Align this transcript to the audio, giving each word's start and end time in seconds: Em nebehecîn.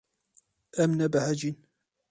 Em 0.81 0.91
nebehecîn. 0.99 1.55